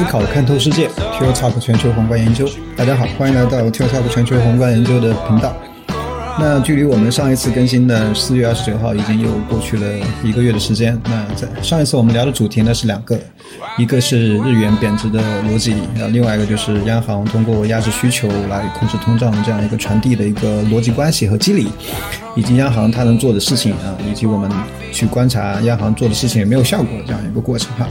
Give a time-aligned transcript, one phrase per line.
[0.00, 2.48] 思考看透世界 t i l Talk 全球宏观研究。
[2.74, 5.54] 大家好，欢迎来到 t i l Talk 全球宏观研究的频道。
[6.38, 9.86] 那距离我们上一次更新的四月二十九号已经又过去了
[10.24, 10.98] 一个月的时间。
[11.04, 13.20] 那在上一次我们聊的主题呢是两个，
[13.76, 21.68] 一个是日元贬值的逻辑，然后另外一个就是央行通过压制需求来控制通胀这样一个传递的一个逻辑关系和机理，
[22.34, 24.50] 以及央行它能做的事情啊，以及我们
[24.92, 27.86] 去观察央行做的事情有没有效果这样一个过程哈。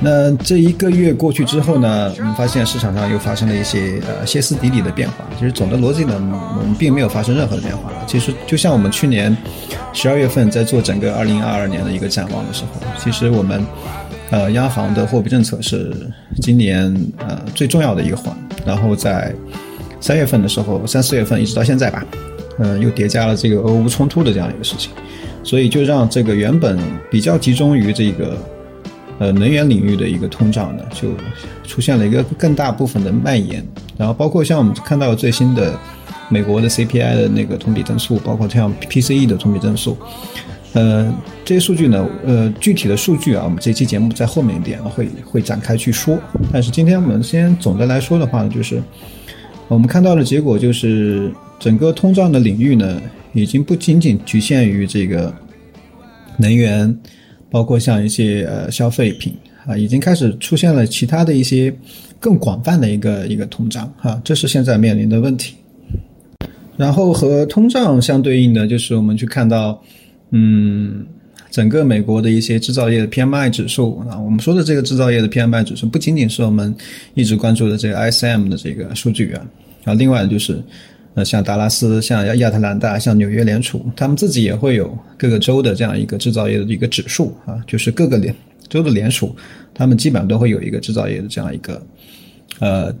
[0.00, 5.24] 那这一个月过去之后呢，我们发现市场上又发生了一些呃歇斯底里的变化。
[5.38, 6.14] 其实总的逻辑呢，
[6.60, 7.90] 我们并没有发生任何的变化。
[8.06, 9.34] 其实就像我们去年
[9.94, 13.64] 十二月份在做整个二零二二年的一个展望的时候，其实我们
[14.30, 15.94] 呃央行的货币政策是
[16.42, 18.36] 今年呃最重要的一个环。
[18.66, 19.32] 然后在
[20.00, 22.04] 三月份的时候，三四月份一直到现在吧，
[22.58, 24.90] 嗯，又叠加了这个俄乌冲突的这样一个事情，
[25.42, 26.78] 所以就让这个原本
[27.10, 28.36] 比较集中于这个。
[29.20, 31.10] 呃，能源领域的一个通胀呢，就
[31.64, 33.64] 出现了一个更大部分的蔓延，
[33.96, 35.78] 然后包括像我们看到最新的
[36.28, 39.96] 美国的 CPI 的那个同比增速，包括像 PCE 的同比增速，
[40.72, 46.18] 呃，这些数据呢，呃，具体的数据啊，我们这期节目在后面一点会会展开去说。
[46.52, 48.82] 但是今天我们先总的来说的话呢，就是
[49.68, 53.00] 我们看到的结果就是整个通胀的领域呢，
[53.32, 55.32] 已经不仅仅局限于这个
[56.36, 56.98] 能源。
[57.54, 59.32] 包括像一些呃消费品
[59.64, 61.72] 啊，已经开始出现了其他的一些
[62.18, 65.54] 更广泛的一个一个通胀哈，这是现在面临的问题。
[66.76, 69.80] 然后和通胀相对应的就是我们去看到，
[70.32, 71.06] 嗯，
[71.48, 76.74] 整个美国的一些制造业的 PMI 指数啊，我们说的这个制造业的 PMI 指数不仅仅是我们
[77.14, 79.46] 一直关注的这个 ISM 的这个数据啊，
[79.84, 80.60] 啊，另外就是。
[81.14, 88.34] 呃，像达拉斯、像亚亚特兰大、像纽约联储，他们自己也会有各个州的这样一个制造业的一个指数啊，就是各个联
[88.68, 89.32] 州的联储，
[89.72, 91.86] 他们基本上都会有一个制造业的这样一个
[92.58, 92.92] 呃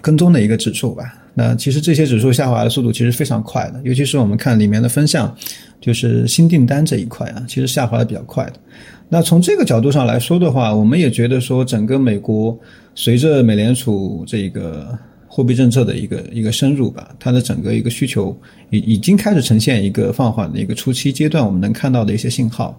[0.00, 1.14] 跟踪的一个指数吧。
[1.32, 5.32] 那其实这些指数下滑的速度其实非常快的，尤其是我们看里面的分项，
[5.80, 8.54] 就是新订单这一块啊，其实下滑的比较快的。
[9.08, 12.58] 那从这个角度上来说的话，我们也觉得说，整个美国
[12.96, 14.98] 随着美联储这个。
[15.36, 18.34] 货币政策的一个一个深入吧，它的整个一个需求
[18.70, 22.74] 已已经开始呈现一个放缓的一个初期阶段，我们能看到的一些信号。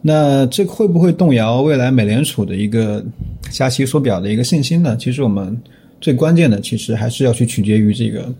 [0.00, 3.04] 那这会不会动摇未来美联储的一个
[3.50, 4.96] 加息缩表的一个信心呢？
[4.96, 5.54] 其实我们
[6.00, 8.34] 最关键的其实还是要去取决于这个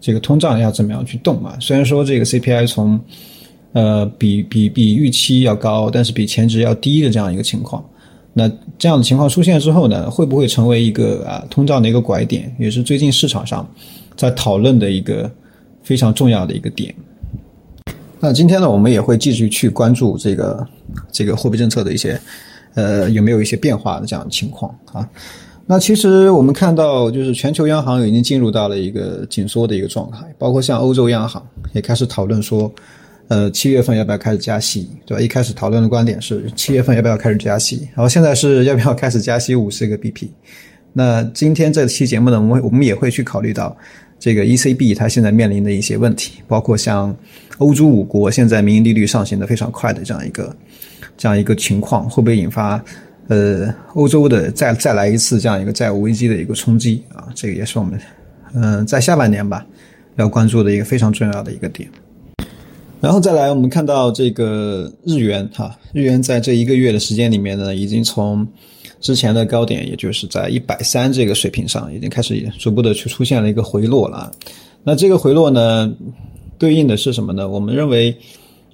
[0.00, 1.56] 这个通胀要怎么样去动嘛。
[1.60, 2.98] 虽然说这个 CPI 从
[3.70, 7.88] 呃比比比预期要高，但是比前值要低的这样一个情况。
[8.38, 8.46] 那
[8.78, 13.66] 这样的情况出现之后呢，会不会成为一个啊通胀的一个拐点，也是最近市场上
[14.14, 15.30] 在讨论的一个
[15.82, 16.94] 非常重要的一个点。
[18.20, 20.68] 那今天呢，我们也会继续去关注这个
[21.10, 22.20] 这个货币政策的一些
[22.74, 25.08] 呃有没有一些变化的这样情况啊。
[25.64, 31.42] 那其实我们看到，就是全球央行已经进入到了一个紧缩的一个状态，包括像欧洲央行
[31.72, 32.70] 也开始讨论说。
[33.28, 35.20] 呃，七月份要不要开始加息，对吧？
[35.20, 40.28] 一开始讨论的观点是七月份要不要开始加息，然后现在是要不要开始加息五十个 BP。
[40.92, 43.76] 那今天这期节目呢，我们我们也会去考虑到
[44.18, 47.14] 这个 ECB 它现在面临的一些问题，包括像
[47.58, 50.56] 欧洲五国现在民营利率上行的非常快的这样一个
[51.16, 52.82] 这样一个情况，会不会引发
[53.26, 57.26] 呃欧洲的再再来一次这样一个债务危机的一个冲击啊？
[57.34, 58.00] 这个也是我们
[58.54, 59.66] 嗯在下半年吧
[60.14, 61.90] 要关注的一个非常重要的一个点。
[63.06, 68.44] 然后再来，我们看到这个日元哈，日元在这一个月的时间里面呢，已经从
[69.00, 74.32] 之前的高点，也就是在一百三这个水平上，已经开始逐步的去出现了一个回落了。
[74.82, 75.94] 那这个回落呢，
[76.58, 77.48] 对应的是什么呢？
[77.48, 78.12] 我们认为，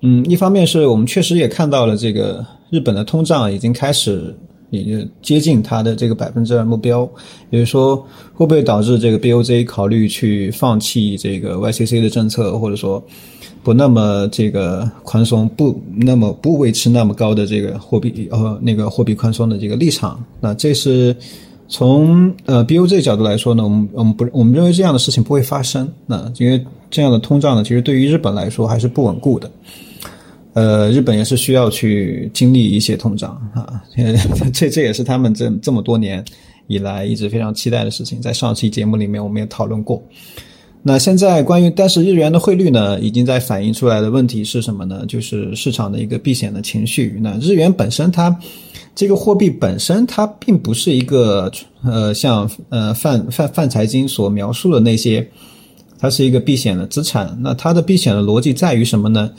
[0.01, 4.35] 嗯，一方面是我们确实也看到了这个日本的通胀已经开始
[4.73, 7.09] 也就接近它的这个百分之二目标，
[7.51, 7.97] 也就是说，
[8.35, 13.01] 会不会导致这个 BOJ 考虑去放弃这个 YCC 的政策，或者说？
[13.65, 21.15] 不那么这个宽松，不那么不维持那么高的这个货币呃那个货币宽松的这个立场，那这是
[21.69, 26.61] 从呃 BOJ 角度来说呢，我们我们不我们认为这样的事情不会发生，那因为
[26.91, 29.49] 这样的通胀呢，其实对于日本来说还是不稳固的，
[30.55, 33.83] 呃，日本也是需要去经历一些通胀 啊，
[34.53, 36.23] 这这也是他们这这么多年
[36.67, 40.03] 以来一直非常期待的事情，在上期节目里面我们也讨论过。
[40.83, 45.05] 那现在关于，但是日元的汇率呢，已经在反映出来的问题是什么呢？
[45.07, 47.19] 就是市场的一个避险的情绪。
[47.23, 48.37] 那日元本身它
[48.95, 51.51] 这个货币本身它并不是一个
[51.85, 55.25] 呃像呃范范范财经所描述的那些，
[56.01, 57.39] 它是一个避险的资产。
[57.41, 59.31] 那它的避险的逻辑在于什么呢？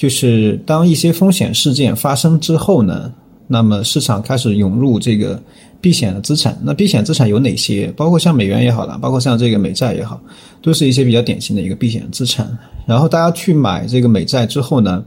[0.00, 3.12] 就是当一些风险事件发生之后呢，
[3.46, 5.38] 那么市场开始涌入这个
[5.78, 6.58] 避险的资产。
[6.62, 7.92] 那避险资产有哪些？
[7.98, 10.18] 包括像美元也好了，包括像这个美债也好，
[10.62, 12.48] 都是一些比较典型的一个避险资产。
[12.86, 15.04] 然后大家去买这个美债之后呢，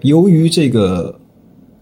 [0.00, 1.16] 由于这个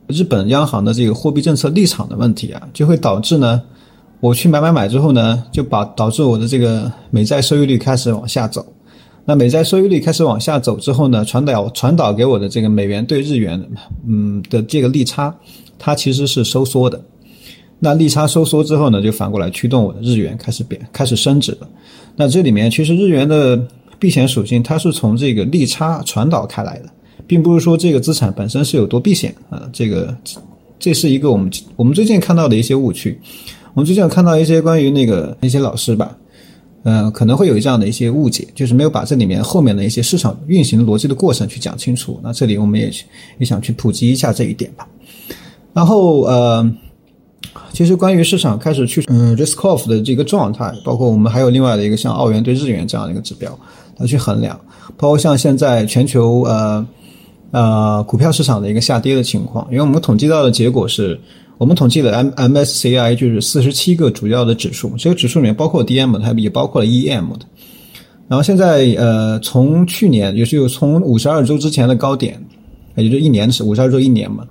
[0.06, 3.62] 日本央行的这个货币政策立场的问题啊，就会导致呢，
[4.20, 8.66] 我去买买买之后呢，就把导致我的这个美债收益率开始往下走。
[9.28, 13.62] 那美债收益率开始往下走之后呢，传导传导给我的这个美元对日元，
[14.06, 15.36] 嗯的这个利差，
[15.78, 16.98] 它其实是收缩的。
[17.78, 21.68] 那利差收缩之后呢，就反过来驱动我的日元开始贬，开始升值了。
[22.16, 23.62] 那这里面其实日元的
[23.98, 26.88] 避险属性，它是从这个利差传导开来的，
[27.26, 29.68] 并不是说这个资产本身是有多避险啊。
[29.74, 30.16] 这个
[30.78, 33.20] 这是一个我们我们最近看到的一些误区。
[33.74, 36.16] 我们最近有看到一些关于那个那些老师吧。
[36.84, 42.18] 嗯，可能会有这样的一些误解，就是没有把这里面后面的一些市场运行逻辑的过程去讲清楚。
[42.22, 42.90] 那这里我们也
[43.38, 44.88] 也想去普及一下这一点吧。
[45.72, 46.72] 然后呃，
[47.72, 53.58] 其实关于市场开始去嗯 risk off 的这个状态，包括我们还有另外的一个像澳元对日元这样的一个指标
[53.98, 54.58] 来去衡量，
[54.96, 56.86] 包括像现在全球呃
[57.50, 61.20] 呃股票市场的一个下跌的情况，因为我们统计到的结果是。
[61.58, 67.40] 我们统计了 M MSCI 就是四十七个主要的指数，这个指数里面包括 DM 的，它也包括了 EM 的。
[68.28, 72.40] 然后现在呃，从去年也就是从五十二周之前的高点，
[72.94, 74.46] 也就一年是五十二周一年嘛，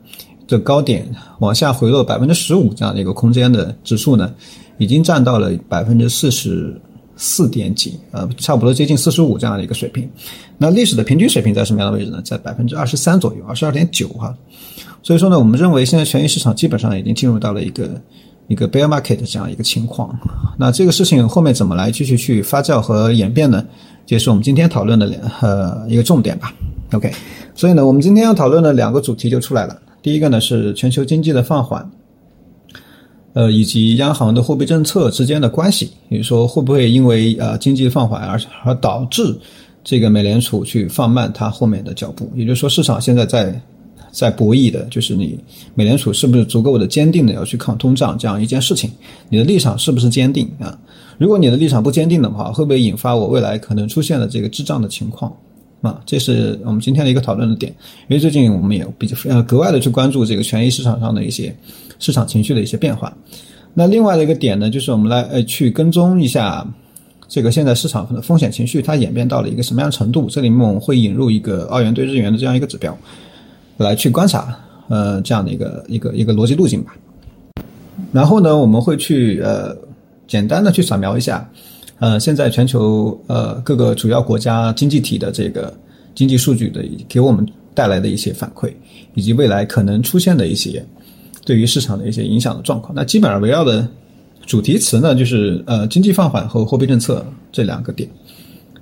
[0.45, 1.07] 这高点
[1.39, 4.33] 往下回落百分之十五这样的一个空间的指数呢，
[4.77, 6.75] 已经占到了百分之四十
[7.15, 10.09] 四点几，呃，差不多接近四十五这样的一个水平。
[10.57, 12.21] 那历史的平均水平在什么样的位置呢？
[12.21, 14.35] 在百分之二十三左右，二十二点九哈。
[15.07, 17.89] 所以说呢，我们认为现在权益市场基本上已经进入到了一个
[18.49, 20.13] 一个 bear market 的这样一个情况。
[20.59, 23.63] 那这个事情后面怎么来继续去发酵和演变呢？
[24.05, 26.53] 这是我们今天讨论的两呃一个重点吧。
[26.91, 27.09] OK，
[27.55, 29.81] 所以呢，我们今天要讨论的两个主题就出来了。
[30.01, 31.89] 第一个呢是全球经济的放缓，
[33.31, 39.33] 呃，以及央行的货币政策之间的关系，也就是说会不会因为呃经济放缓而而导致
[39.85, 42.29] 这个美联储去放慢它后面的脚步？
[42.35, 43.57] 也就是说，市场现在在。
[44.17, 45.37] 在博弈的就是你
[45.75, 48.89] 美联储是不是足够的坚定的要去抗通胀这样一件事情，
[49.29, 50.75] 你的立场是不是坚定啊？
[51.19, 55.31] 如果你的立场不坚定的话，会不会引发我未来可能出现的这个滞胀的情况
[55.83, 56.01] 啊？
[56.03, 57.71] 这是我们今天的一个讨论的点。
[58.07, 61.55] 因为最近我们也比较呃格外的去关注这个权益市场上的一些
[61.99, 63.15] 市场情绪的一些变化。
[63.75, 66.67] 那另外的一个点呢，就是我们来呃去跟踪一下
[67.27, 70.27] 这个现在市场的风险情绪它演变到了一个什么样程度。
[70.27, 72.97] 这里面我们会引入一个澳元对日元的这样一个指标。
[73.77, 74.57] 来去观察，
[74.89, 76.95] 呃，这样的一个一个一个逻辑路径吧。
[78.11, 79.75] 然后呢，我们会去呃
[80.27, 81.49] 简单的去扫描一下，
[81.99, 85.73] 呃，现在全球呃各个主要国家经济体的这个
[86.15, 88.71] 经济数据的给我们带来的一些反馈，
[89.13, 90.83] 以及未来可能出现的一些
[91.45, 92.93] 对于市场的一些影响的状况。
[92.95, 93.87] 那基本上围绕的
[94.45, 98.09] 主题词呢，就是呃经济放缓和货币政策这两个点。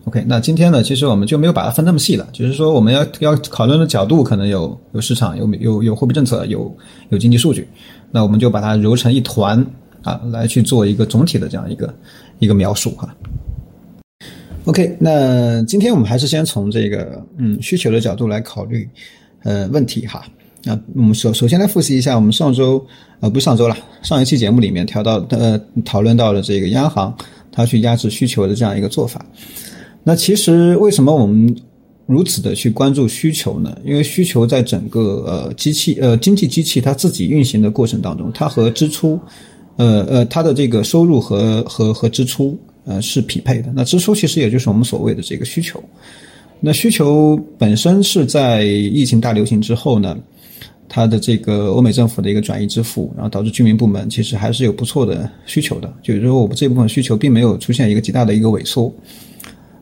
[0.06, 6.72] OK，那今天呢，其实我们就没有把它分那么细了，就是说我们要要讨论的角度可能有有市场，有有有货币政策，有
[7.10, 7.68] 有经济数据，
[8.12, 9.66] 那我们就把它揉成一团
[10.04, 11.92] 啊，来去做一个总体的这样一个
[12.38, 13.16] 一个描述哈。
[14.66, 18.88] OK，那今天我们还是先从这个嗯需求的角度来考虑
[19.42, 20.24] 呃问题哈。
[20.64, 22.84] 那我们首首先来复习一下我们上周
[23.22, 27.12] 呃不是上周了，上一期节目里面调到呃讨论到了这个央行
[27.52, 29.26] 它去压制需求的这样一个做法。
[30.08, 31.56] 那其实为什么我们
[32.06, 33.76] 如此的去关注需求呢？
[33.84, 39.20] 因为需求在整个呃机器呃经济机器它自己运行的过程当中，它和支出，
[39.78, 43.74] 呃呃它的这个收入和和和支出呃是匹配的。
[43.76, 45.84] 那支出其实也就是我们所谓的这个需求。
[46.60, 50.16] 那需求本身是在疫情大流行之后呢，
[50.88, 55.92] 它的这个欧美政府的一个转移支付，然后导致居民部门其实还是有不错的需求的。
[56.04, 58.94] 就是说我们这部分需求并没有出现一个极大的一个萎缩。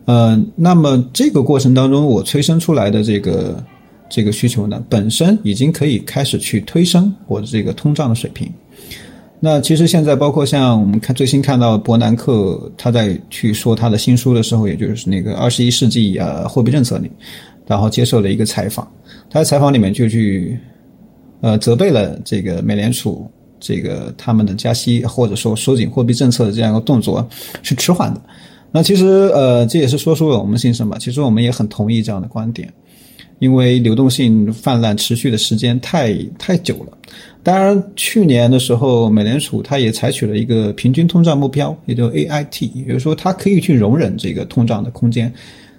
[0.06, 3.64] 呃，那么这个过程当中，我催生出来的这个
[4.10, 8.52] 这个需求呢，本身已经可以开始去推升我的这个通胀的水平。
[9.40, 17.12] 那其实现在包括像我们看最新看到伯南克他在去说他的新书的时候，也就是那个二十一世纪呃货币政策里，
[17.66, 18.86] 然后接受了一个采访，
[19.30, 20.58] 他在采访里面就去
[21.42, 23.30] 呃责备了这个美联储
[23.60, 27.26] 这个他们的加息或者说收紧货币政策的这样一个动作
[27.62, 28.22] 是迟缓的。
[28.76, 30.98] 那其实，呃，这也是说出了我们心声吧。
[31.00, 32.68] 其实我们也很同意这样的观点，
[33.38, 36.98] 因为流动性泛滥持续的时间太太久了。
[37.44, 45.32] 当然，去年的时候，美联储它也采取了一个平均通胀目标，也就 AIT，也就是说它可以去容忍这个通胀的空间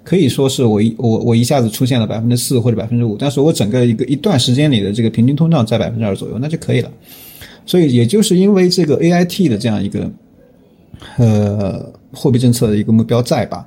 [0.05, 6.93] 可以说是我一我我一下子出现了百分之四或者百分之五，但是我整个一个一段时间里的这个平均通胀在百分之二左右，那就可以了。
[7.67, 10.11] 所以也就是因为这个 A I T 的这样一个
[11.17, 13.67] 呃货币政策的一个目标在吧，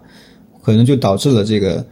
[0.62, 1.86] 可能就导致了这个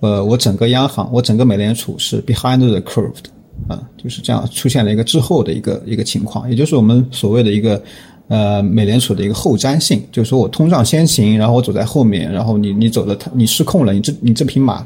[0.00, 7.82] 呃我整个央行我整个美联储是 behind the curve 的啊，就是这样出现了一个滞后的一个一个情况，也就是我们所谓的一个。
[8.28, 14.84] 呃，美联储的一个后瞻性，就是说我通胀先行，然后我走在后面，然后你你走的你失控了，你这你这匹马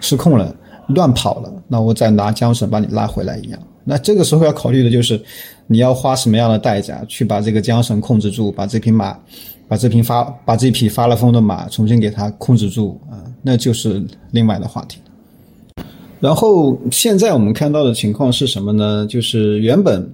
[0.00, 0.52] 失控了，
[0.88, 3.60] 乱跑了，那我再拿缰绳把你拉回来一样。
[3.84, 5.22] 那这个时候要考虑的就是，
[5.68, 9.16] 你要花什么样的代价去把这个缰绳控制住，把这匹马，
[9.72, 14.98] 把这匹发把这匹发了疯的马重新给它控制住啊，那就是另外的话题。
[16.20, 19.06] 然后现在我们看到的情况是什么呢？
[19.08, 20.06] 就是原本。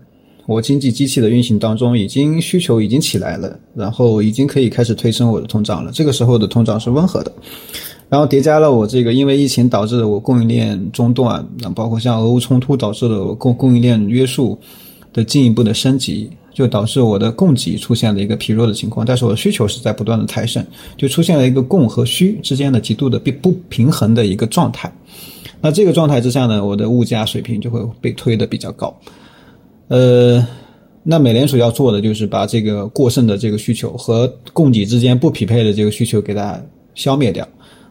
[0.46, 5.90] 我经济机器的运行当中，已经需求已经起来了，然后已经可以开始推升我的通胀了。
[5.92, 7.32] 这个时候的通胀是温和的，
[8.08, 14.56] 然后叠加了我这个因为疫情导致的我供应链中断，那包括像俄乌冲突导致的我供供应链约束
[15.12, 19.06] 的进一步的升级，就导致我的供给出现了一个疲弱的情况。
[19.06, 24.92] 但是我的需求是在不断的抬升，就出现了一个供和需之间的极度的不不平衡的一个状态。
[25.60, 28.92] 那这个状态之下呢，我的物价水平就会被推的比较高。
[29.86, 30.44] 呃，
[31.04, 36.60] 那美联储要做的就是把这个过剩的这个需求和供给之间不匹配的这个需求给它
[36.96, 37.46] 消灭掉。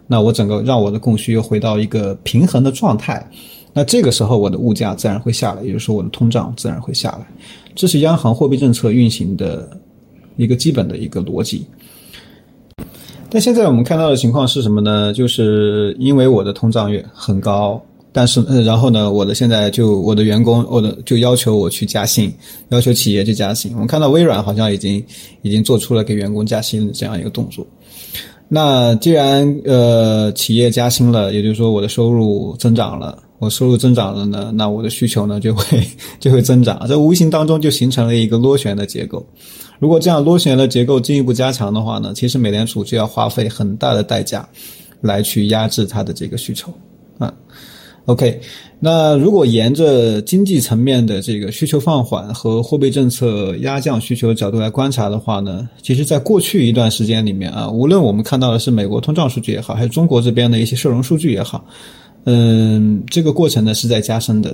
[0.08, 3.26] 那我整个让我的供需又回到一个平衡的状态。
[3.74, 7.28] 那这个时候我的物价自然会下来，也就是说我的通胀自然会下来。
[7.78, 9.70] 这是央行货币政策运行的
[10.36, 11.64] 一个基本的一个逻辑。
[13.30, 15.14] 但现在我们看到的情况是什么呢？
[15.14, 17.80] 就是因为我的通胀率很高。
[18.14, 19.12] 但是，呃然后呢？
[19.12, 22.34] 我的现在就我的员工，我的就要求我去加薪，
[22.70, 23.72] 要求企业去加薪。
[23.74, 25.04] 我们看到微软好像已经
[25.44, 27.68] 已经做出了给员工加薪的这样一个动作。
[28.48, 35.82] 那既然呃企业加薪了，也就是说我的收入增长了，我收入增长了呢，那我的需求呢 就会
[36.20, 36.88] 就会增长。
[36.88, 39.26] 在无形当中就形成了一个螺旋的结构。
[39.80, 44.48] 如果这样螺旋的结构进一步加强的话呢，其实美联储就要花费很大的代价
[45.02, 46.74] 来去压制它的这个需求
[47.20, 47.32] 啊。
[48.06, 48.40] OK，
[48.80, 61.66] 那如果沿着经济层面的这个需求放缓和货币政策压降需求的角度来观察的话呢，其实，在过去一段时间里面啊，无论我们看到的是美国通胀数据也好，还是中国这边的一些社融数据也好，
[62.30, 64.54] 嗯，这个过程呢是在加深的，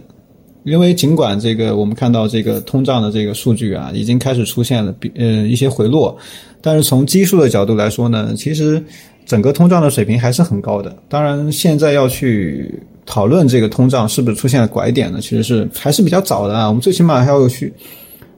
[0.64, 6.16] 因为尽管这个我们看到这个通胀的这个数据啊，已经开始出现了比呃一些回落，
[6.62, 8.80] 但是从基数的角度来说呢，其实
[9.26, 10.96] 整个通胀的水平还是很高的。
[11.10, 12.80] 当然，现在要去。
[13.06, 15.20] 讨论这个通胀是不是出现了拐点呢？
[15.20, 16.70] 其实是还是比较早的啊。
[16.70, 17.74] 我们最起码还要去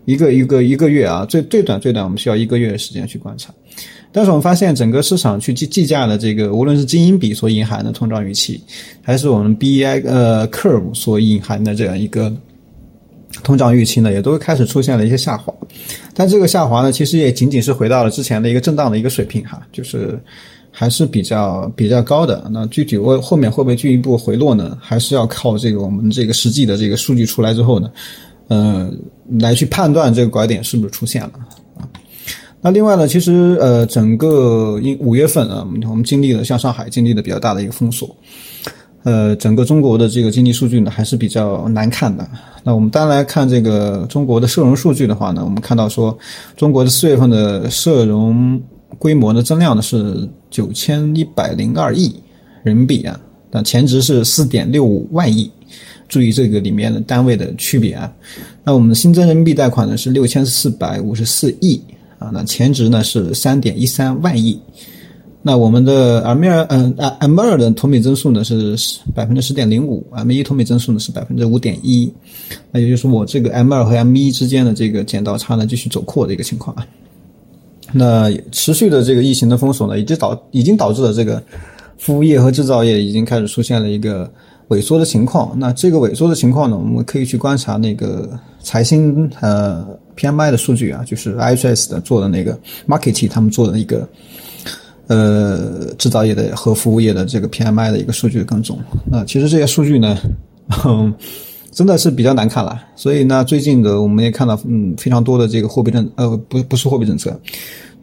[0.06, 3.54] 一个一个一个月啊，最最短最短我们需要一个月的时间去观察。
[4.16, 8.62] 但是我们发现整个市场去计计价的这个，无论是基因比所隐含的通胀预期，
[9.02, 12.34] 还是我们 B I 呃 curve 所隐含的这样一个
[13.44, 15.54] 通胀预期呢，也都开始出现了一些下滑。
[16.14, 20.18] 但这个下滑呢，其实也仅仅是回到了之前的一个震荡的一个水平哈，就是。
[20.78, 22.50] 还是比较比较高的。
[22.52, 24.78] 那具体我后面会不会进一步回落呢？
[24.82, 27.90] 还是要靠这个我们这个实际的这个数据出来之后呢，
[28.50, 28.92] 呃，
[29.40, 31.32] 来去判断这个拐点是不是出现了？
[32.66, 38.16] 那另外呢，其实呃，整个因五月份啊，我们经历了像上海经历了比较大的一个封锁，
[39.04, 42.28] 呃，整个中国的这个经济数据呢还是比较难看的。
[42.64, 46.18] 那我们单来看这个中国的社融数据的话呢，我们看到说
[46.58, 48.60] 中国的四月份的社融。
[48.98, 52.16] 规模的增量呢是九千一百零二亿
[52.64, 53.20] 人民币啊，
[53.52, 55.52] 但前值是四点六五万亿，
[56.08, 58.10] 注意这个里面的单位的区别啊。
[58.64, 61.82] 那我们的新增人民币贷款呢是六千四百五十四亿
[62.26, 64.60] 啊，那前值呢是三点一三万亿。
[65.48, 68.76] 那我们的 M 二嗯啊 M 二的同比增速呢是
[69.14, 72.12] 百分之十点零五，M 一同比增速呢是百分之五点一，
[72.72, 76.88] 那也就是我这个 M 二和 M 一之间的这个剪刀差呢继续走扩的一个情况啊。
[77.92, 81.42] 那持续的这个疫情的封锁呢，已经导已经导致了这个
[82.00, 84.28] 服务业和制造业已经开始出现了一个
[84.70, 85.58] 萎缩的情况。
[85.58, 88.30] 那这个萎缩的情况呢，我们可以去观察那个
[88.62, 92.58] 财新呃 PMI 的数据啊，就是 IHS 的做的那个
[92.88, 94.08] Market 他们做的一个
[95.08, 98.80] 呃制造业的和服务业的这个 PMI 的一个数据跟踪。
[99.10, 100.18] 那其实这些数据呢。
[101.72, 107.38] 真的是比较难看了，所以呢，最近的我们也看到，嗯，非常多的这个货币政，呃，不，不是货币政策，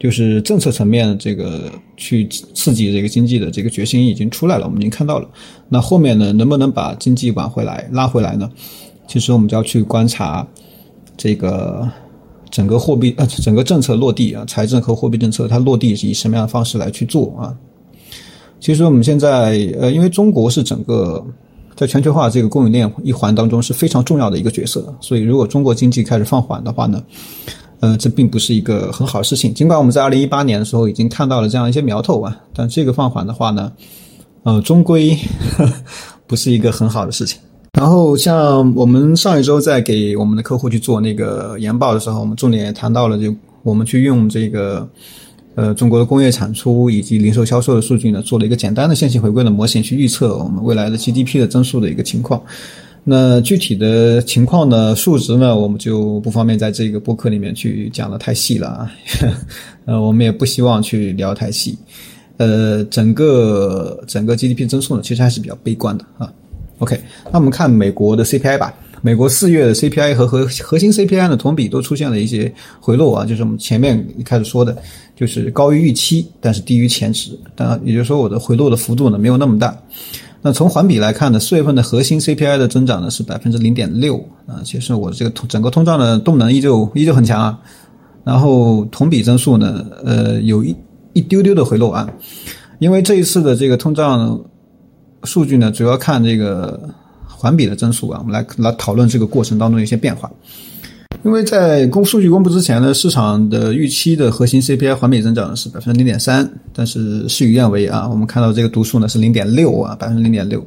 [0.03, 5.29] 就是政策层面这个去刺激这个经济的这个决心已经出来了，我们已经看到了。
[5.69, 8.51] 那后面呢，能不能把经济挽回来、拉回来呢？
[9.07, 10.45] 其实我们就要去观察
[11.15, 11.89] 这个
[12.51, 17.55] 整个货币，呃，整个政策落地啊，财政和货币政策它落地是以什么样的方式来去做啊？
[18.59, 21.25] 其实我们现在呃，因为中国是整个
[21.77, 27.01] 在全球化这个供应链一环当中是非常重要的一个角色，所以如果中国经济开始放缓的话呢，
[27.83, 29.53] 呃，这并不是一个很好的事情。
[29.53, 33.69] 尽管我们在二零一八年的时候已经看到了这样一些苗头啊，但这个放缓的话呢，
[34.43, 35.17] 呃，终归
[36.25, 37.37] 不是一个很好的事情。
[37.73, 44.87] 然后像我们上一周在给我们的客户去做那个研报的时候，我们重点也谈到了，就我们去用这个。
[45.55, 52.41] 呃，中国的工业产出以及零售销售的数据呢，做了一个简单的线性回归的模型，去预测我们未来的 GDP 的增速的一个情况。
[53.05, 58.91] 那具体的情况呢，数值呢，我们就不方便在这个播客里面去讲的太细了啊。
[59.85, 61.77] 呃，我们也不希望去聊太细。
[62.37, 66.31] 呃，整个整个 GDP 增速呢，其实还是比较悲观的啊。
[66.79, 68.73] OK，那我们看美国的 CPI 吧。
[69.01, 74.77] 美国四月的 CPI 和核核心 CPI 呢同比都出现了一些回落啊，就是我们前面一开始说的，
[75.13, 77.37] 就是高于预期，但是低于前值。
[77.53, 79.77] 但也就是说，我的回落的幅度呢没有那么大。
[80.43, 87.59] 那从环比来看呢，四月份的核心 CPI 的增长呢是百分之零点六啊，其实我这个通整个通胀的动能依旧依旧很强啊。
[88.23, 90.75] 然后同比增速呢，呃，有一
[91.13, 92.07] 一丢丢的回落啊，
[92.77, 94.39] 因为这一次的这个通胀
[95.23, 96.79] 数据呢，主要看这个。
[97.25, 100.31] 环比的增速啊，我们来来讨论这个过程当中一些变化。
[101.23, 110.65] 因为在公数据公布之前呢，市场的预期的核心 CPI 环比增长是百分之零点三，但是事与愿违啊，我们看到这个读数呢是零点六啊，百分之零点六。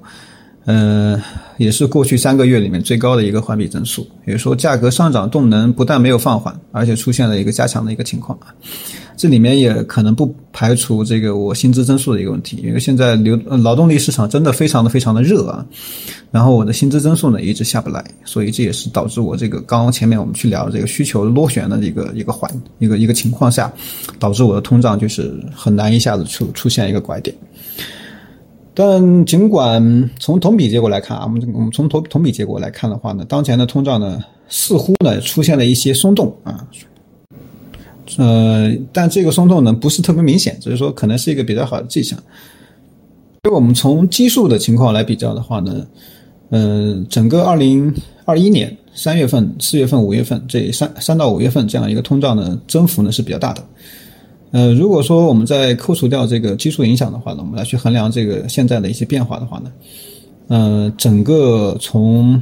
[0.64, 1.20] 嗯，
[1.58, 8.52] 也是过去三个月里面最高的一个环比增速，也就是说，价格上涨动能不但没有放缓，而且出现了一个加强的一个情况啊。
[9.16, 15.64] 这里面也可能不排除这个我薪资增速的一个问题，因为现在流劳动力市场真的非常的非常的热啊，
[16.30, 23.72] 然后我的薪资增速呢一直下不来，所以这也是导致我这个刚刚前面我们去聊这个需求螺旋的一个一个环一个一个情况下，
[24.18, 27.34] 导致我的通胀就是很难一下子出出现一个拐点。
[28.74, 36.62] 但尽管从同比结果来看啊，我们我们从同同比结果来看的话呢，当前的通胀呢似乎呢出现了一些松动啊，
[38.18, 42.18] 呃，但这个松动呢不是特别明显，只是说可能是一个比较好的迹象。
[43.44, 45.86] 因为我们从基数的情况来比较的话呢，
[46.50, 53.64] 嗯，整个二零二一年三月份、四月份、五月份这三三到五月份这样一个通胀的增幅呢是比较大的。
[54.52, 59.72] 呃，如果说我们在扣除掉这个基数影响的话呢，我们来去衡量这个现在的一些变化的话呢，
[60.48, 62.40] 呃，整个从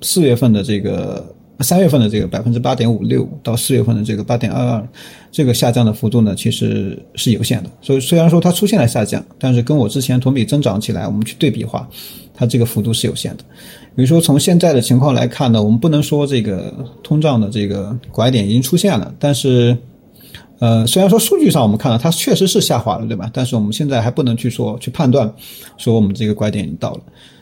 [0.00, 4.88] 四月份的这个三月份的这个百分之八点五六到四月份的这个八点二二，
[5.30, 7.70] 这个下降的幅度呢，其实是有限的。
[7.80, 11.88] 所以虽然说它出现了下降，但是跟我之前同比增长起来，我们去对比的话，
[12.34, 13.44] 它这个幅度是有限的。
[13.94, 19.76] 比如说从现在的情况来看呢，我们不能说这个通胀的这个拐点已经出现了，但是。
[20.58, 23.30] 呃，虽然说数据上我们看到它确实是下滑了，对吧？
[23.30, 25.30] 但是我们现在还不能去说去判断，
[25.76, 27.00] 说我们这个拐点已经到了。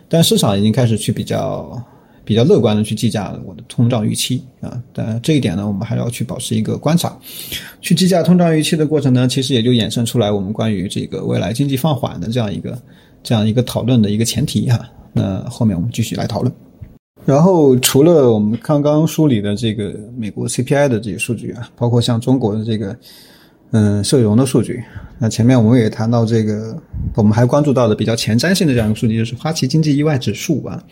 [0.09, 1.81] 但市场已经开始去比较
[2.25, 4.81] 比较乐观的去计价我的通胀预期啊。
[4.93, 7.17] 但这一点呢，我们还要去保持一个观察。
[7.81, 12.81] 去计价通胀预期的过程呢，其实也就衍生出来我们关于这个未来经济放缓的这样一个
[13.23, 14.81] 这样一个讨论的一个前提哈。
[15.13, 16.53] 那后面我们继续来讨论。
[17.25, 22.95] 然后，除了我们刚刚梳理的这个美国 CPI 的这些数据啊，包括像中国的这个
[23.71, 24.85] 嗯社融的数据，
[25.19, 26.77] 那前面我们也谈到这个，
[27.15, 30.85] 我们还关注到的比较前瞻性的这样一个数据，就是花旗经济意外指数啊。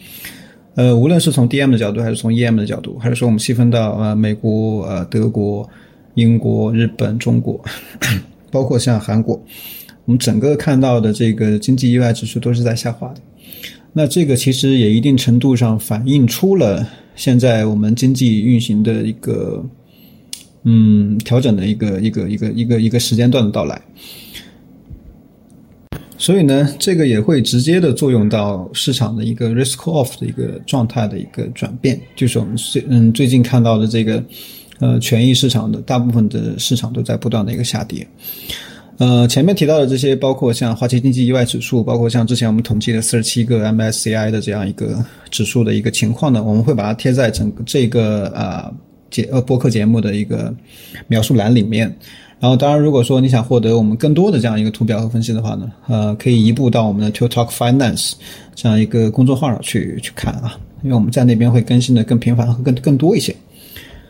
[0.74, 5.68] 呃，无论是从 DM 的角度，还是从 EM 的角度，还是说我们细分到呃美国、呃德国、
[6.14, 7.62] 英国、日本、中国，
[8.50, 9.34] 包括像韩国，
[10.06, 13.20] 我们整个看到的这个经济意外指数都是在下滑的。
[13.92, 19.62] 那这个其实也一定程度上反映出了现在我们经济运行的一个，
[20.62, 23.78] 嗯，调整的一个一个一个一个一个时间段的到来。
[26.22, 34.22] 所以呢，这个也会直接的作用到市场的一个 risk off 的一个状态的一个转变，就是我们最嗯最近看到的这个，
[34.78, 38.06] 呃，权益市场的大部分的市场都在不断的一个下跌。
[38.98, 48.72] 呃，前面提到的这些，包括像花旗经济意外指数，包括像之前我们统计的四十七个 MSCI 的这样一个指数的一个情况呢，我们会把它贴在整个这个啊
[49.10, 50.54] 节呃播客节目的一个
[51.08, 51.92] 描述栏里面。
[52.42, 58.14] 然后，当然，如果说你想获得我们更多的这样一个图表和分析的话呢，呃，可以移步到我们的 To Talk Finance
[58.56, 63.32] 这样一个公众号上去去看啊，因为我们在那边会更新的更频繁和更更多一些。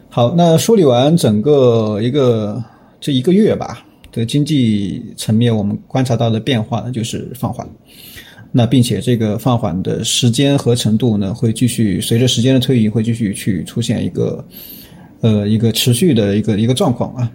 [0.09, 2.65] 好，那梳理完整个一个
[3.03, 3.85] 这一个月吧。
[4.13, 7.67] 的经济层面，我们观察到的变化呢，就是放缓。
[8.51, 14.45] 那并且这个放缓的时间和程度呢，会继续随着时间的推移，会继续去出现一个，
[15.23, 17.31] 呃，一个持续的一个一个状况啊。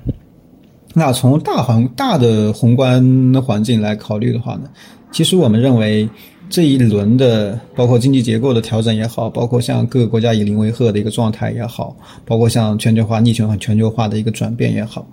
[0.98, 3.00] 那从大环大的宏观
[3.46, 4.64] 环境来考虑的话呢，
[5.12, 6.10] 其实我们认为
[6.50, 15.08] 这一轮的包括经济结构的调整也好，包括像各个国家以邻为壑的一个状态也好，包括像全球化逆全环全球化的一个转变也好，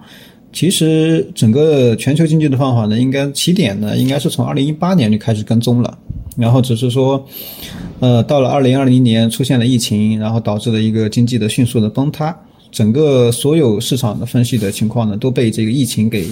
[0.54, 5.98] 其实整个全球经济的放缓呢，应该起点呢，应该是从二零一八年就开始跟踪了，
[6.34, 7.22] 然后只是说，
[8.00, 12.34] 呃，到了二零二零年出现了疫情，然后导致了一个经济的迅速的崩塌。
[12.74, 16.26] 整个所有市场的分析的情况呢，都被这个疫情给，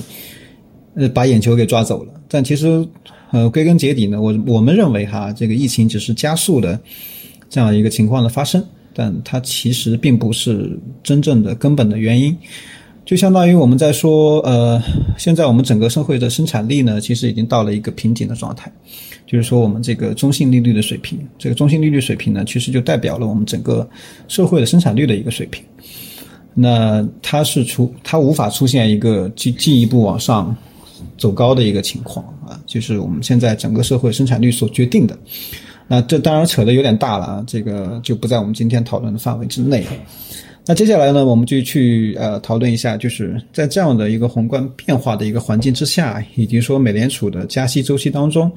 [0.97, 2.13] 呃，把眼球给抓走了。
[2.27, 2.85] 但其实，
[3.31, 6.77] 呃，归根结底呢，我我们认为哈，这个疫情只是加速的
[7.49, 8.61] 这样一个情况的发生，
[8.93, 12.37] 但它其实并不是真正的根本的原因。
[13.05, 14.83] 就相当于我们在说，呃，
[15.17, 18.73] 现在我们整个社会的生产力呢，其实已经到了一个瓶颈的状态，
[19.27, 23.89] 就是说我们这个中性利率的水平，这个中性利率水平呢，其实就代表了我们整个
[24.27, 25.63] 社会的生产率的一个水平。
[26.55, 30.55] 那它是出，它无法出现一个进进一步往上
[31.17, 35.17] 走高的一个情况啊，就是我们现在整个社会生产率所决定的。
[35.89, 39.85] 那这当然扯得有点大了啊，这个就不在我们今天讨论的范围之内。
[40.65, 48.51] 那接下来呢，我们就去呃讨论一下，就是在这样的一个宏观变化的一个环境之下，以及说美联储的加息周期当中，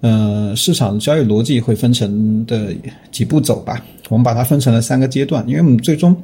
[0.00, 2.74] 呃，市场的交易逻辑会分成的
[3.12, 3.84] 几步走吧。
[4.08, 6.16] 我们把它分成了三个阶段，因为我们最终。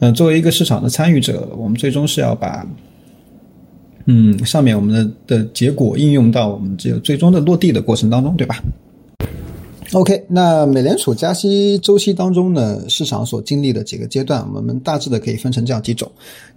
[0.00, 2.66] 嗯，作为一个市场的参与者，我们最终是要把，
[4.06, 8.62] 嗯，上面我们的的结果应用到我们这个最终的落地的过程当中，对吧
[9.92, 16.10] ？OK，那美联储加息周期当中呢，市场所经历的几个阶段，我们大致的可以分成这样几种，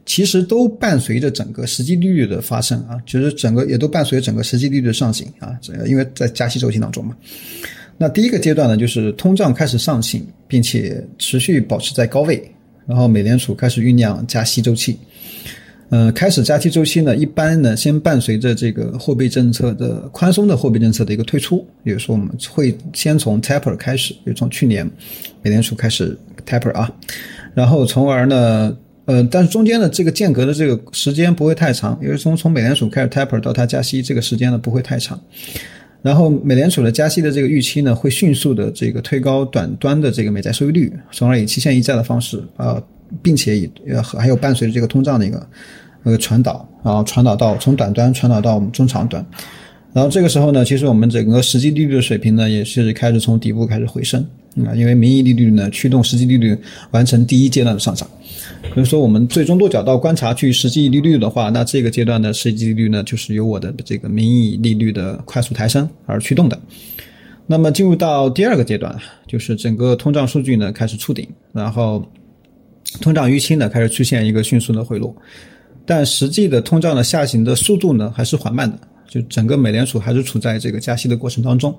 [0.05, 7.15] 其实都伴随着整个实际利率的发生啊，就是整个也都伴随着整个实际利率的上行啊，这个因为在加息周期当中嘛。
[7.99, 12.51] 那第一个阶段呢，就是通胀开始上行，并且持续保持在高位。
[12.87, 14.97] 然后美联储开始酝酿加息周期，
[15.89, 24.89] 呃，开始加息周期呢，一般呢先伴随着这个货币政策的宽松的货币政策的一个退出，比如说我们会先从 taper 开始，就从去年
[25.41, 26.89] 美联储开始 taper 啊，
[27.53, 35.19] 然后从而呢，呃，但是中间的这个间隔的这个时间不会太长，因为从从美联储开始 taper 到它加息这个时间呢不会太长。
[36.07, 42.81] 然后，美联储的加息的这个预期呢，会迅速的这个推高短端的这个美债收益率，从而以期限溢价的方式啊，
[43.21, 45.45] 并且以呃还有伴随着这个通胀的一个
[46.03, 49.25] 那个传导，然后传导到从短端传导到我们中长端，
[49.91, 54.25] 然后这个时候呢，其实我们整个实际利率的水平呢，也是开始从底部开始回升。
[54.65, 56.57] 啊，因为名义利率呢驱动实际利率
[56.91, 58.09] 完成第一阶段的上涨。
[58.63, 66.59] 比如说，我们最终落脚到观察去实际利率的话，那这个阶段的实际利率呢，就是由我的这个名义利率的快速抬升而驱动的。
[67.45, 68.95] 那么进入到第二个阶段，
[69.27, 72.05] 就是整个通胀数据呢开始触顶，然后
[72.99, 75.15] 通胀预期呢开始出现一个迅速的回落，
[75.85, 81.73] 但实际的通胀的下行的速度呢还是缓慢的，就整个美联储还是处在这个加息的过程当中，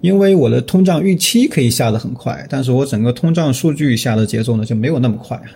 [0.00, 5.50] 因为我的通胀预期可以下得很快，但是我整个通胀数据下的节奏呢就没有那么快啊。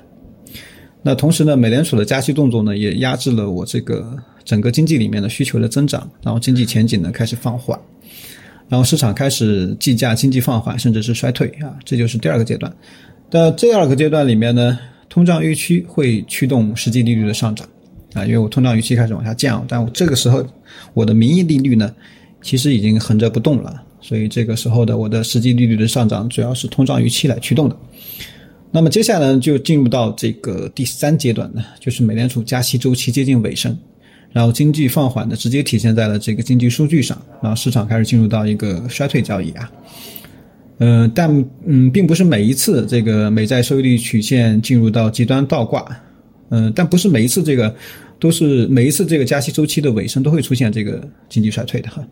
[1.03, 7.79] 那同时呢，美联储的加息动作呢，也压制了我这个整个经济里面的需求的增长，然后经济前景呢开始放缓，
[8.69, 12.73] 然后市场开始计价经济放缓，甚至是衰退啊，这就是第二个阶段。
[13.31, 14.79] 在第二个阶段里面呢，
[15.09, 17.69] 通胀预期会驱动实际利率的上涨
[18.15, 20.45] 啊，因为我通胀预期开始往下降，但我这个时候
[20.95, 21.93] 我的名义利率呢，
[22.43, 27.77] 其实已经横着不动了，所以这个时候的我的实际利率的上涨主要是通胀预期来驱动的。
[28.75, 33.77] 那么接下来就进入到这个第三阶段呢，就是美联储加息周期接近尾声，
[34.33, 39.71] 然后经济放缓呢，直接体现在了这个经济数据上，然后市场开始进入到一个衰退交易啊，
[40.79, 41.31] 呃，但
[41.67, 45.87] 嗯，并不是每一次这个美债收益率曲线进入到极端倒挂，
[46.49, 47.75] 嗯，但不是每一次这个
[48.19, 52.03] 都是每一次这个加息周期的尾声都会出现这个经济衰退的哈。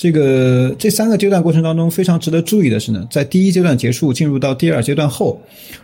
[0.00, 5.38] 这个这三个阶段过程当中，非常值得注意的是呢，在第一阶段结束进入到第二阶段后，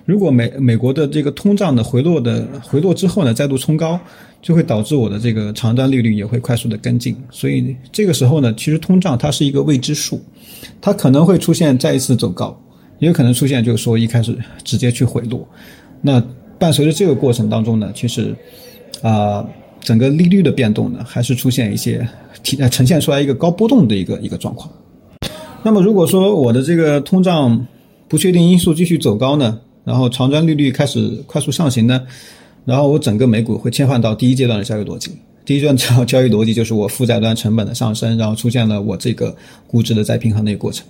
[0.06, 4.00] 如果美美国的这个通胀的回落的回落之后呢，再度冲高，
[4.40, 7.14] 就会导致我的这个长端利率也会快速的跟进。
[7.30, 10.18] 所以这个时候呢，其实通胀它是一个未知数，
[10.80, 12.58] 它可能会出现再一次走高，
[13.00, 15.46] 也有可能出现就是说一开始直接去回落。
[16.00, 16.24] 那
[16.58, 18.34] 伴随着这个过程当中呢，其实
[19.02, 19.46] 啊。
[19.86, 22.04] 整个利率的变动呢，还是出现一些
[22.42, 24.68] 体呃呈现出来一个高波动的一个一个状况。
[25.62, 27.64] 那么如果说我的这个通胀
[28.08, 32.02] 不确定因素继续走高呢，然后长端利率开始快速上行呢，
[32.64, 35.12] 然后我整个美股会切换到第一阶段的交易逻辑。
[35.44, 39.32] 第一阶段交交易逻辑就是我负债端成本的上升，然后出现了我这个
[39.68, 40.84] 估值的再平衡的一个过程。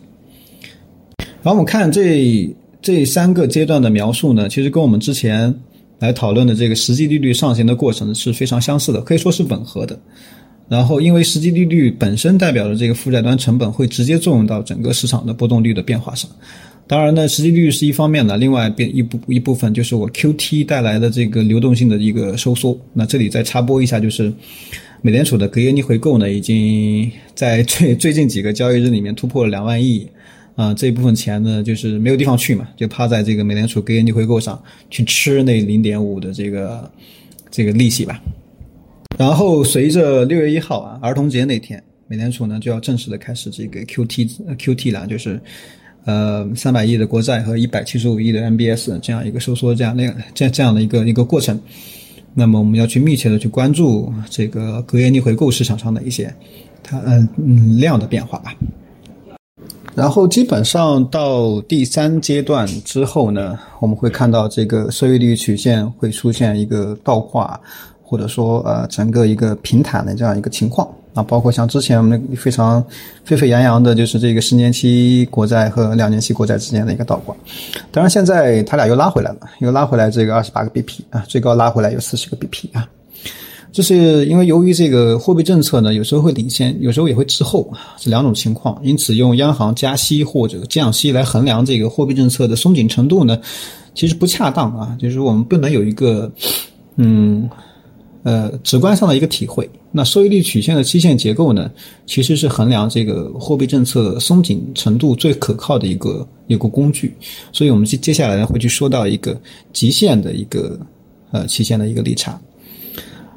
[1.43, 5.55] 然后我们看这这三个阶段的描述呢，其实跟我们之前。
[5.99, 9.99] 来讨论的这个实际利率上行的过程是非常相似的，可以说是吻合的。
[10.69, 16.29] 然后，因为实际利率本身代表的这个负债端成本会直接作用到整个市场的波动率的变化上。
[16.89, 22.77] 当然呢，实际利率是一方面的，另外变一部一部分就是我 Q T 带来的这个流动性的一个收缩。
[22.93, 24.33] 那这里再插播一下，就是
[25.03, 30.07] 美联储的隔夜逆回购呢，已经在最最近几个交易日里面突破了两万亿。
[30.57, 36.91] 啊，这一部分钱呢，就是没有地方去嘛，就趴在这个美联储隔夜逆回购上去吃那零点五的这个
[37.51, 38.19] 这个利息吧。
[39.19, 45.39] 然后随着六月一号啊，儿童节那天，美联储呢就要正式的开始这个 QT QT 了，就是
[46.07, 51.61] 呃三百亿的国债和一百七十五亿的 MBS 这样一个收缩这样那这这样的一个一个过程。
[52.33, 56.35] 那么我们要去密切的去关注这个隔夜逆回购市场上的一些
[56.83, 58.55] 它嗯嗯量的变化吧。
[59.97, 67.59] 然后基本上到第三阶段之后呢，我们会看到这个收益率曲线会出现一个倒挂，
[68.03, 70.87] 或者说呃整个一个平坦的这样一个情况。
[71.15, 72.85] 啊，包括像之前我们非常
[73.25, 77.35] 沸沸扬扬的，就是这个十年期国债和两年期国债之间的一个倒挂。
[77.91, 82.87] 当然现在它俩又拉回来了，又拉回来这个二十八个 BP 啊，最高拉回来有四十个 BP 啊。
[83.77, 88.81] 这是因为由于这个货币政策呢，有时候会领先，有时候也会滞后，这两种情况。
[88.83, 93.39] 因此，用央行加息或者降息来衡量这个货币政策的松紧程度呢，
[93.95, 94.97] 其实不恰当啊。
[94.99, 96.33] 就是我们不能有一个，
[96.97, 97.47] 嗯，
[98.23, 99.69] 呃，直观上的一个体会。
[99.93, 101.71] 那收益率曲线的期限结构呢，
[102.07, 107.15] 其实是衡量这个货币政策松紧程度最可靠的一个一个工具。
[107.53, 109.39] 所以我们接接下来呢会去说到一个
[109.75, 110.81] 极限的一个
[111.31, 112.41] 呃期限的一个利差。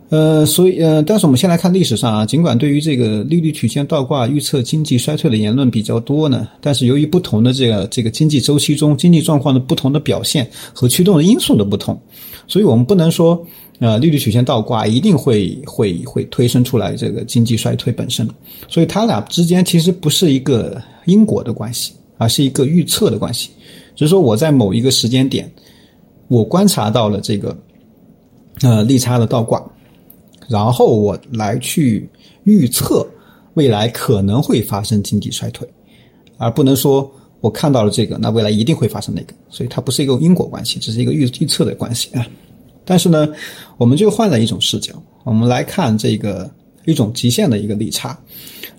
[0.09, 11.95] 呃，所以呃，但是我们先来看历史上啊，尽管对于这个利率曲线倒挂预测经济衰退的言论比较多呢，但是由于不同的这个这个经济周期中经济状况的不同的表现和驱动的因素的不同，
[12.47, 13.39] 所以我们不能说
[13.77, 18.27] 呃利率曲线倒挂一定会会会推升出来这个经济衰退本身，
[18.67, 23.51] 所以它俩之间其实不是一个因果的关系，而是一个预测的关系，
[23.95, 25.47] 只是说我在某一个时间点，
[26.29, 27.55] 我观察到了这个
[28.63, 29.63] 呃利差的倒挂。
[30.49, 32.09] 然后我来去
[32.43, 33.07] 预测
[33.53, 35.67] 未来可能会发生经济衰退，
[36.37, 37.09] 而不能说
[37.39, 39.33] 我看到了这个，那未来一定会发生那个。
[39.49, 42.25] 所以它不是一个因果关系，只是一个预预测的关系啊。
[42.83, 43.29] 但是呢，
[43.77, 46.49] 我们就换了一种视角，我们来看这个
[46.85, 48.19] 一种极限的一个利差，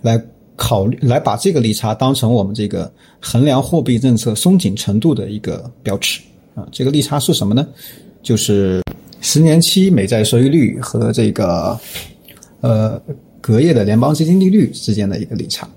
[0.03, 0.21] 来
[0.57, 6.21] 考虑来把这个利差当成我们这个衡量货币政策松紧程度的一个标尺
[6.57, 6.67] 啊。
[6.73, 7.69] 这个利差是什么呢？
[8.25, 8.83] 就是。
[9.21, 11.79] 十年期美债收益率和这个，
[12.61, 13.01] 呃，
[13.41, 15.69] 隔夜的联邦基金利率之间的一个利差，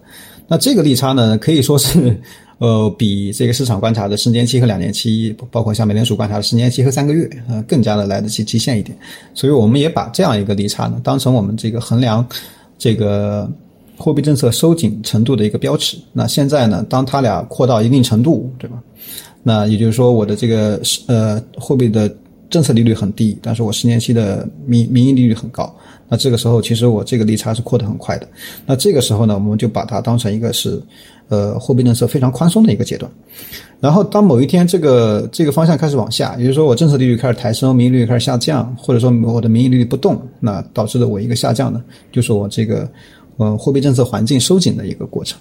[0.48, 2.18] 那这个利差呢，可以说是，
[2.60, 8.98] 呃，比这个市场观察的十年期和两年期，包括像美联储观察的十年期和三个月，呃，更加的来得及极限一点。
[9.34, 12.26] 所以我们也把这样一个利差呢，当成我们这个衡量
[12.78, 13.50] 这个
[13.98, 15.98] 货币政策收紧程度的一个标尺。
[16.14, 18.82] 那现在呢，当它俩扩到一定程度，对吧？
[19.44, 22.10] 那也就是说，我的这个呃货币的。
[22.54, 25.76] 政策利率很低，但是我十年期的民民营利率很高。
[26.08, 28.28] 那这个时候，其实我这个利差是扩得很快的。
[28.68, 30.80] 那这个时候呢，我们就把它当成一个是，
[31.30, 33.12] 呃，货币政策非常宽松的一个阶段。
[33.80, 42.88] 然后，当某一天这个这个方向开始往下，也就是说我政策利率开始抬升，民营利率开始下降，或者说我的民营利率不动，那导致的我一个下降呢，就是我这个
[43.38, 45.40] 呃货币政策环境收紧的一个过程。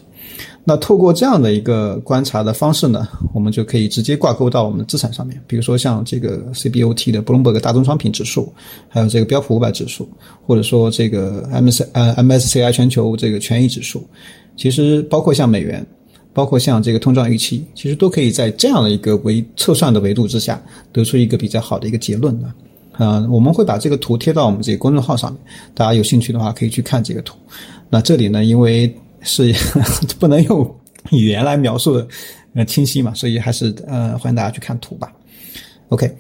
[0.65, 8.53] 那透过这样的一个观察的方式呢，我们就可以直接挂钩到我们的资产上面，比如说像这个 CBOT 的布隆伯格大宗商品指数，
[8.89, 10.09] 还有这个标普五百指数，
[10.47, 14.07] 或者说这个 MS 呃 MSCI 全球这个权益指数，
[14.57, 15.85] 其实包括像美元，
[16.33, 22.55] 包括像这个通胀预期，其实都可以在这样的一个维测算的维度之下，得出一个比较好的一个结论啊。
[22.93, 25.41] 啊，我们会把这个图贴到我们这个公众号上面，
[25.75, 27.37] 大家有兴趣的话可以去看这个图。
[27.91, 29.53] 那这里呢，因为是
[30.19, 30.77] 不能用
[31.11, 32.07] 语言来描述的，
[32.55, 35.13] 呃，清晰嘛，所以还是呃，欢迎大家去看图吧。
[35.89, 36.11] OK，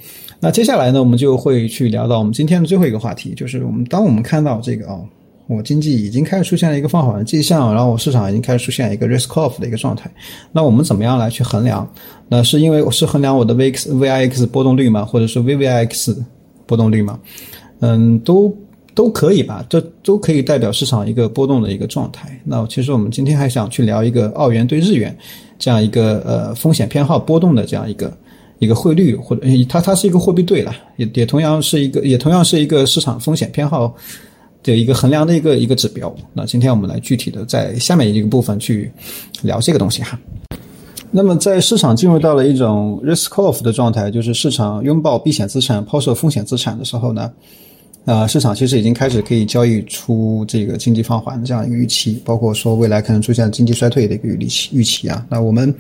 [0.40, 5.00] 那接下来呢，我们就会去聊到我们今天的最后一个话题，就是我们当我们看到这个啊，
[5.46, 10.10] 我经济已经开始出现了一个放缓的迹象，然后我市场已经开始出现一个 risk off 的一个状态，
[10.52, 11.88] 那我们怎么样来去衡量？
[12.28, 15.04] 那是因为我是衡量我的 VIX VIX 波动率吗？
[15.04, 16.22] 或者是 VVIX
[16.66, 17.18] 波动率吗？
[17.80, 18.54] 嗯，都。
[18.94, 22.40] 都可以吧，这都可以代表市场一个波动的一个状态。
[22.44, 25.16] 那其实我们今天还想去聊一个澳元对日元
[25.58, 28.12] 这样一个呃风险偏好波动的这样一个
[28.58, 33.94] 一个汇率，或者它它是一个货币对了，也也同样是一个也同样是一个市场风险偏好
[34.62, 36.14] 的一个衡量的一个一个指标。
[36.32, 38.92] 那今天我们来具体的在下面一个部分去
[39.42, 40.18] 聊这个东西哈。
[41.10, 47.30] 那么在市场进入到了一种 risk off 的状态，就是市场拥抱避险资产、抛售风险资产的时候呢，
[48.04, 55.24] 啊，市场其实已经开始可以交易出这个经济放缓的这样一个预期，包括说未来可能出现经济衰退的一个预期预期啊。
[55.30, 55.72] 那我们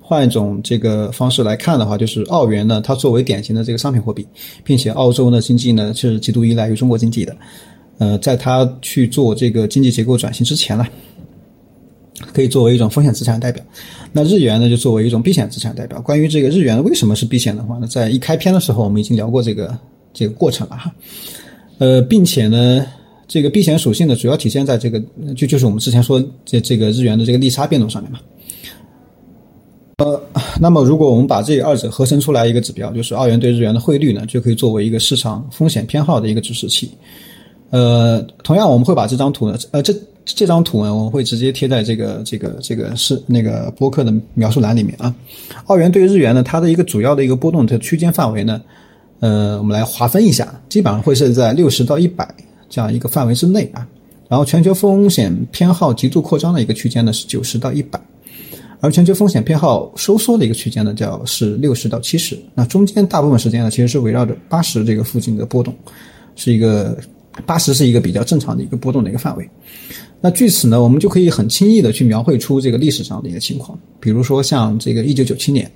[0.00, 4.26] 换一种这个方式来看的话，就是澳元呢，它作为典型的这个商品货币，
[4.62, 7.36] 并且澳洲呢经济呢是极度依赖于中国经济的，
[7.98, 10.86] 呃，在它去做这个经济结构转型之前呢。
[12.34, 13.64] 可以作为一种风险资产代表，
[14.12, 15.98] 那日元呢就作为一种避险资产代表。
[16.02, 19.74] 关于这个日元为什么是避险的话呢，在一开篇的时候我们已经聊过这个
[20.12, 20.94] 这个过程了哈。
[21.80, 22.86] 呃，并且呢，
[23.26, 25.02] 这个避险属性呢主要体现在这个
[25.34, 28.20] 就就是我们之前说这这个日元的这个利差变动上面嘛。
[29.96, 30.22] 呃，
[30.60, 36.90] 那么如果我们把这二者合成出来一个指标，就是澳元对日元的汇率呢，就可以作为一个市场风险偏好的一个指示器。
[37.70, 39.92] 呃，同样我们会把这张图呢，呃这。
[40.26, 45.12] 这张图呢，我们会直接贴在这个这个这个是那个播客的描述栏里面啊。
[45.64, 48.60] 澳元对日元呢，它的一个主要的一个波动的区间范围呢，
[49.20, 52.28] 呃，我们来划分一下，基本上会是在六十到一百
[52.68, 53.86] 这样一个范围之内啊。
[54.28, 58.00] 然后全球风险偏好极度扩张的一个区间呢是九十到一百，
[58.80, 62.38] 而全球风险偏好收缩的一个区间呢叫是六十到七十。
[62.54, 65.74] 那中间大部分时间呢其实是围绕着八十这个附近的波动，
[66.36, 66.96] 是一个
[67.44, 69.50] 八十是一个比较正常的一个波动的一个范围。
[70.20, 73.78] 那据此呢，我们就可以很轻易的去描绘出这个历史上的一个情况。
[73.98, 75.70] 比如说像这个一九九七年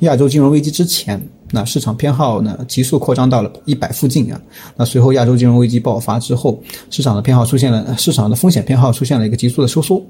[0.00, 4.40] 亚洲金融危机之前，那市场偏好呢急速扩张到了一百附近啊。
[4.76, 6.58] 那随后亚洲金融危机爆发之后，
[6.90, 10.02] 市场的偏好出现了市场的风险偏好出现了一个急速的收缩。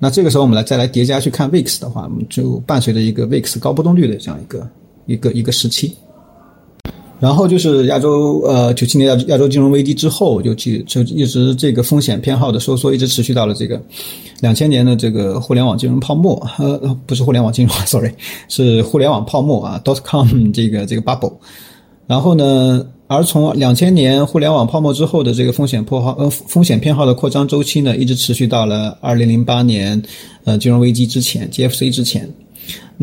[0.00, 4.68] 那这个时候我们来再来叠加去看 VIX 的话，就伴随着一个 VIX 高波动率的这样一个
[5.06, 5.94] 一个一个时期。
[7.22, 13.80] 然后就是亚洲，呃，九七年亚亚洲金融危机之后，就就就一直这个风险偏好的收缩一直持续到了这个
[14.40, 18.10] 两千年的这个互联网金融泡沫，呃，不是互联网金融， sorry，
[18.48, 21.32] 是互联网泡沫啊，dot com 这个这个 bubble。
[22.08, 30.02] 然后呢，而从两千年互联网泡沫之后的这个风险破号，呃，风险偏好的扩张周期呢，一直持续到了二零零八年，
[30.42, 32.28] 呃，金融危机之前，GFC 之前。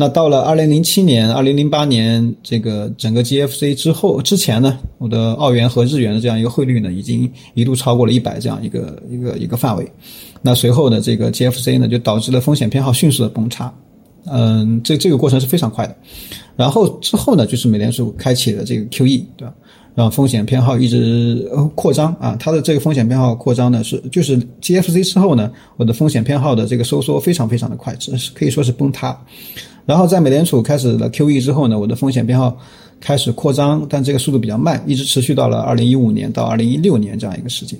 [0.00, 9.86] 那到了二零零七年、二零零八年这个整个 GFC 之后之前呢，我的澳元和日元的这样一个汇率呢，已经一度超过了一百这样一个一个一个范围。
[10.40, 13.70] 那随后呢，这个 GFC 呢就导致了风险偏好迅速的崩塌。
[14.24, 15.94] 嗯，这这个过程是非常快的。
[16.56, 19.52] 然后之后呢，就是美联储开启了这个 QE，对吧？
[20.00, 29.14] 让风险偏好一直扩张啊，它的这个风险偏好扩张呢是就是 GFC 之后呢，我的风险偏好的这个收缩非常非常的快，这是可以说是崩塌。
[29.84, 32.56] 然后在美联储开始了 QE 之后呢，我的风险偏好
[32.98, 37.78] 开始扩张，但这个速度比较慢，一直持续到了二零一五年到二零一六年这样一个时间。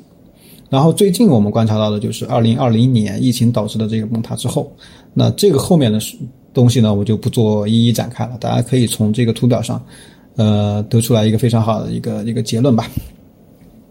[0.69, 4.71] 然后最近我们观察到的就是二零二零年疫情导致的这个崩塌之后，
[5.15, 5.99] 那这个后面的
[6.53, 9.83] 东西呢，我就不做一一展开了，大家可以从这个图表上。
[10.37, 12.89] 呃，得出来一个非常好的一个一个结论吧。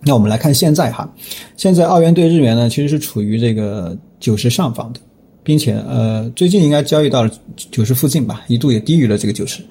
[0.02, 1.13] 那我们来看现在哈，
[1.58, 4.99] 现在澳元对日元呢，其实是处于这个九十上方的，
[5.43, 7.30] 并且呃，最近应该交易到了
[7.69, 9.62] 九十附近吧，一度也低于了这个九十，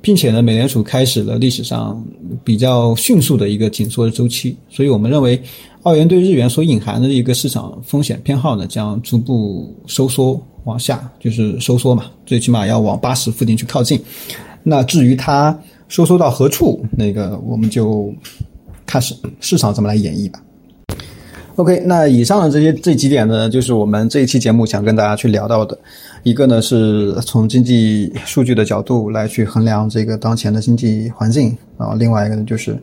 [0.00, 2.02] 并且呢，美联储开始了历史上
[2.42, 5.38] 比较迅速的一个紧缩的周期，所以我们认为
[5.82, 14.00] 澳元对日元所隐含的一个市场风险偏好呢，将逐步收缩往下，就是收缩嘛，最起码要往八十附近去靠近。
[14.62, 15.54] 那至于它。
[15.88, 18.12] 收缩到何处，那个我们就
[18.86, 20.40] 看市市场怎么来演绎吧。
[21.56, 25.76] OK，那以上的这些这几点呢，就是我们这一期节目想跟大家去聊到的。
[26.22, 32.80] 一个呢是从经济数据的角度来去衡量这个当前的经济环境啊，另外一个呢就是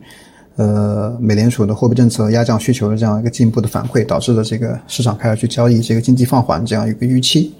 [0.56, 7.52] 呃美联储的货币政策压降需求的这样一个进一步的反馈，导致了这个市场开始去交易这个经济放缓这样一个预期。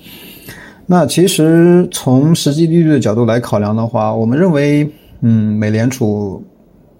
[0.84, 4.86] 那其实从实际利率的角度来考量的话，我们认为。
[5.20, 6.42] 嗯，美联储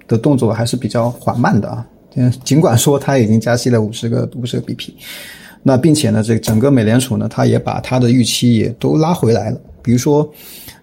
[0.09, 1.87] 的动作还是比较缓慢的啊。
[2.45, 4.89] 尽管说它已经加息了五十个五十个 BP，
[5.63, 9.61] 那并且呢，这整个美联储呢，它也把它的预期也都拉回来了。
[9.83, 10.27] 比如说，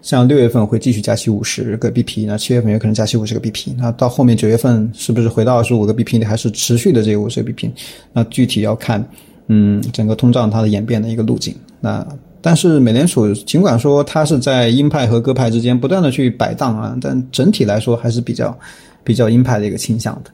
[0.00, 7.70] 像六月份会继续加息五十个 BP，那七月份也可能加息五十个 BP，那到后面九月份是不是回到二十五个 BP 还是持续的这个五十个 BP？
[8.12, 9.04] 那具体要看，
[9.48, 11.52] 嗯，整个通胀它的演变的一个路径。
[11.80, 12.06] 那。
[12.46, 18.54] 但是美联储尽管说它是在鹰派和鸽派之间不断的去摆荡啊，但整体来说还是比较
[19.02, 20.30] 比较鹰派的一个倾向的，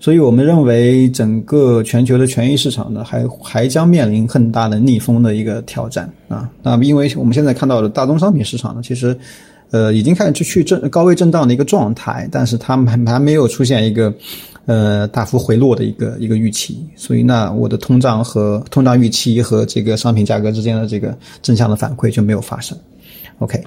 [0.00, 6.50] 所以我们认为整个全球的权益市场呢，还还将面临很大的逆风的一个挑战啊。
[6.64, 9.16] 那因为我们现在看到的大宗商品市场呢，其实
[9.70, 14.12] 呃已经开始去去震高位震荡的一个状态，但是它还还没有出现一个。
[14.66, 22.78] 呃，大幅回落的一个一个预期，所以那我的通胀和通胀预期和这个商品价格之间的这个正向的反馈就没有发生
[23.38, 23.60] OK，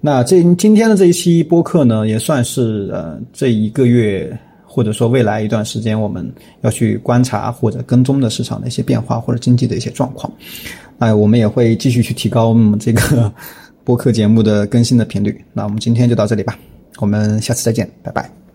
[0.00, 6.30] 那这今天的这一期播客呢，也算是呃这一个月或者说未来一段时间我们
[6.60, 10.32] 要去观察或者跟踪的市场的一些变化或者经济的一些状况。
[10.98, 13.32] 哎，我们也会继续去提高我们这个
[13.82, 15.44] 播客节目的更新的频率。
[15.52, 16.56] 那我们今天就到这里吧，
[16.98, 18.45] 我们下次再见，拜拜。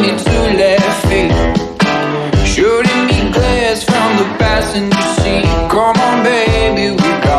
[0.00, 1.32] Me two left feet?
[2.46, 5.44] Shooting me glares from the passenger seat.
[5.70, 7.31] Come on, baby, we got